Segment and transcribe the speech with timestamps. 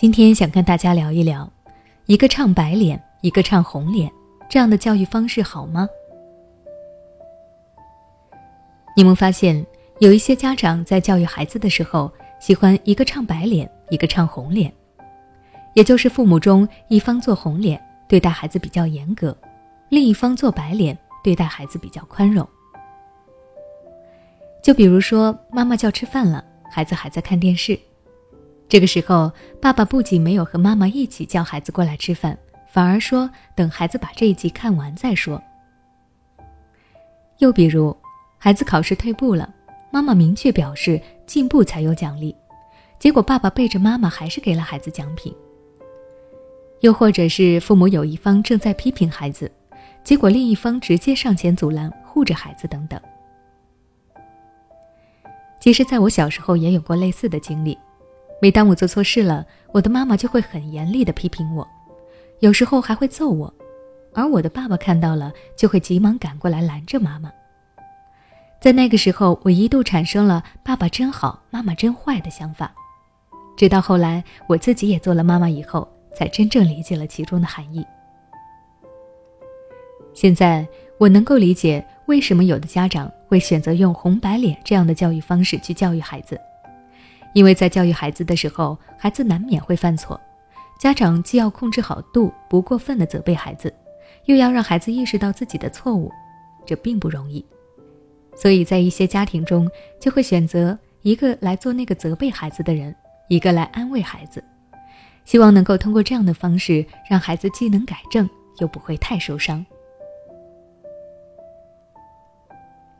[0.00, 1.46] 今天想跟大家聊一聊，
[2.06, 4.10] 一个唱白脸，一个唱红脸，
[4.48, 5.86] 这样的教育方式好吗？
[8.96, 9.62] 你们发现
[9.98, 12.10] 有一些家长在教育孩子的时候，
[12.40, 14.72] 喜欢一个唱白脸，一个唱红脸，
[15.74, 19.36] 也就是父母中一方做红脸，对待孩子比较严格，
[19.90, 22.48] 另一方做白脸，对待孩子比较宽容。
[24.62, 27.78] 就比如说，妈妈叫吃饭了，孩子还在看电视。
[28.70, 35.42] 这个时候，爸爸不仅没有和妈妈一起叫孩子过来吃饭，反而说等孩子把这一集看完再说。
[37.38, 37.94] 又比如，
[38.38, 39.52] 孩子考试退步了，
[39.90, 42.32] 妈妈明确表示进步才有奖励，
[43.00, 45.34] 结果爸爸背着妈妈还是给了孩子奖品。
[46.78, 49.50] 又或者是父母有一方正在批评孩子，
[50.04, 53.00] 结果另一方直接上前阻拦，护着孩子等等。
[55.58, 57.76] 其实，在我小时候也有过类似的经历。
[58.42, 61.66] 每当我做错事了，我的妈妈就会很严厉地批评我，
[62.38, 63.52] 有时候还会揍我，
[64.14, 67.30] 而我的爸爸看到了，就会急忙赶过来拦着妈妈。
[68.58, 72.72] 在那个时候，我一度产生了“爸爸真好，妈妈真坏”的想法，
[73.58, 77.84] 直到后来我自己也做了妈妈以后，才真正理解了其中的含义。
[80.14, 80.66] 现在
[80.98, 86.40] 我能够理解为什么有的家长会选择用红白脸这样的教育方式去教育孩子。
[87.32, 90.20] 因为在教育孩子的时候，孩子难免会犯错，
[90.78, 93.72] 家长既要控制好度，不过分的责备孩子，
[94.24, 96.10] 又要让孩子意识到自己的错误，
[96.66, 97.44] 这并不容易。
[98.34, 102.94] 所以在一些家庭中，就会选择一个来做那个责备孩子的人，
[103.28, 104.42] 一个来安慰孩子，
[105.24, 108.28] 希望能够通过这样的方式，让孩子既能改正，
[108.58, 109.64] 又不会太受伤。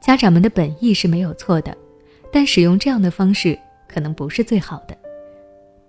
[0.00, 1.76] 家长们的本意是没有错的，
[2.32, 3.58] 但使用这样的方式。
[3.88, 4.96] 可能不是最好的。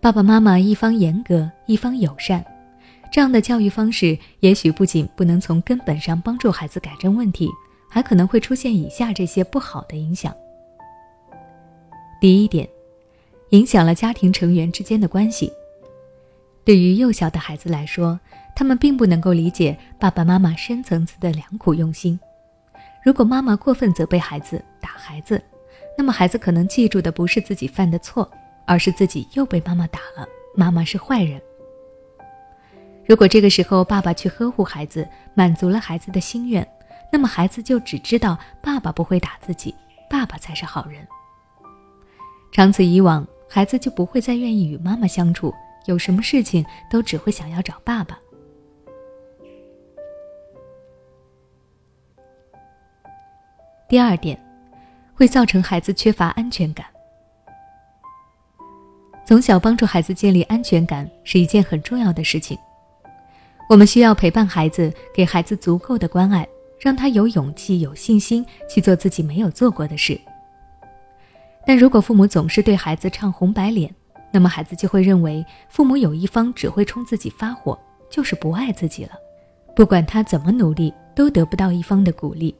[0.01, 2.43] 爸爸妈妈一方严格，一方友善，
[3.11, 7.49] 这样的教育方式，也许不仅不能从根本上帮助孩子改正问题，
[7.89, 10.33] 还可能会出现以下这些不好的影响。
[12.21, 12.67] 第一点，
[13.49, 15.51] 影响了家庭成员之间的关系。
[16.63, 18.19] 对于幼小的孩子来说，
[18.55, 22.19] 他们并不能够理解爸爸妈妈深层次的良苦用心。
[23.03, 25.41] 如果妈妈过分责备孩子，打孩子。
[25.99, 28.31] 那么孩子可能记住的不是自己犯的错，
[28.65, 31.41] 而是自己又被妈妈打了，妈妈是坏人。
[33.05, 36.65] 如果这个时候爸爸去呵护孩子，满足了孩子的心愿，
[37.11, 39.75] 那么孩子就只知道爸爸不会打自己，
[40.09, 41.05] 爸爸才是好人。
[42.49, 45.53] 长此以往，孩子就不会再愿意与妈妈相处，
[45.85, 48.17] 有什么事情都只会想要找爸爸。
[53.89, 54.48] 第二点。
[55.19, 56.85] 会造成孩子缺乏安全感。
[59.27, 62.57] 从小帮助孩子建立安全感是一件很重要的事情。
[63.69, 66.47] 我们需要陪伴孩子，给孩子足够的关爱，
[66.79, 70.17] 让他有勇气、有信心去做自己没有做过的事。
[71.67, 73.93] 但如果父母总是对孩子唱红白脸，
[74.31, 77.77] 那么孩子就会认为父母有一方只会冲自己发火，
[78.09, 79.11] 就是不爱自己了。
[79.75, 82.55] 不管他怎么努力，都得不到一方的鼓励，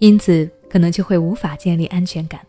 [0.00, 0.50] 因此。
[0.70, 2.40] 可能就会无法建立安全感。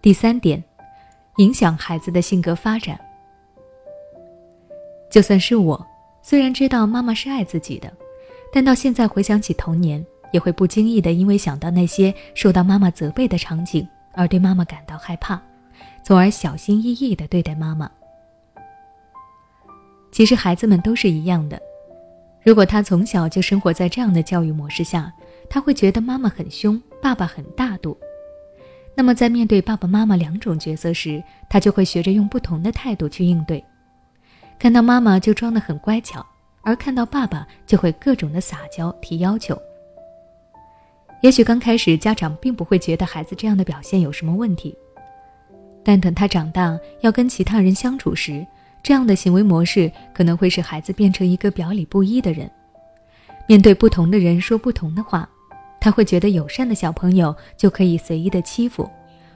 [0.00, 0.62] 第三点，
[1.38, 2.98] 影响孩子的性格发展。
[5.10, 5.86] 就算是我，
[6.22, 7.92] 虽然知道妈妈是爱自己的，
[8.52, 15.40] 但到现在回想起童年，也会不经意的因为想到那些受到妈妈责备的场景，而对妈妈感到害怕，
[16.04, 17.90] 从而小心翼翼的对待妈妈。
[20.12, 21.60] 其实孩子们都是一样的。
[22.48, 25.12] 如果他从小就生活在这样的教育模式下，
[25.50, 27.94] 他会觉得妈妈很凶，爸爸很大度。
[28.94, 33.62] 那么在面对爸爸妈妈两种角色时，他就会学着用不同的态度去应对。
[34.58, 36.24] 看到妈妈就装得很乖巧，
[36.62, 39.54] 而看到爸爸就会各种的撒娇提要求。
[41.20, 44.74] 也许刚开始家长并不会觉得孩子这样的表现有什么问题，
[45.84, 48.46] 但等他长大要跟其他人相处时，
[48.82, 52.50] 这样的行为模式可能会使孩子变成一个表里不一的人，
[53.46, 55.28] 面对不同的人说不同的话，
[55.80, 58.88] 他会觉得友善的小朋友就可以随意的欺负，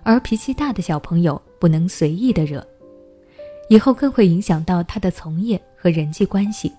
[0.03, 2.67] 而脾气大的小朋友不能随意的惹，
[3.69, 6.73] 以后更会影响到他的从业和人际关系。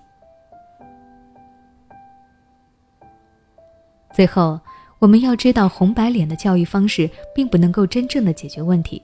[4.12, 4.60] 最后，
[4.98, 9.02] 我们要知道，红白脸的教育方式并不能够真正的解决问题。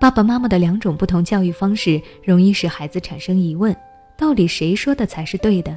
[0.00, 3.76] 爸爸妈妈的两种不同教育方式，容易使孩子产生疑问：
[4.16, 5.76] 到底谁说的才是对的？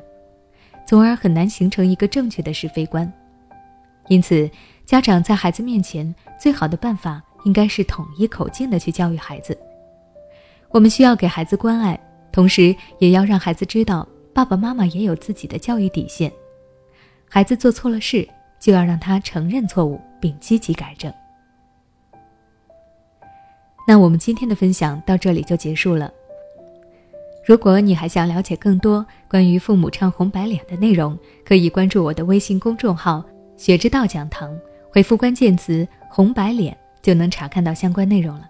[0.88, 3.12] 从而很难形成一个正确的是非观。
[4.08, 4.50] 因此，
[4.86, 9.58] 家长在孩子面前最好的办法应该是统一口径的去教育孩子。
[10.70, 12.00] 我们需要给孩子关爱，
[12.32, 16.32] 同时也要让孩子知道爸爸妈妈也有自己的教育底线。
[17.28, 18.26] 孩子做错了事，
[18.58, 21.14] 就要让他承认错误并积极改正。
[23.86, 26.12] 那我们今天的分享到这里就结束了。
[27.46, 33.24] 如果你还想了解更多关于父母唱红白脸的内容，可以关注我的微信公众号
[33.58, 34.58] “学之道讲堂”，
[34.90, 38.50] 回复关键词“红白脸”就能查看到相关内容了。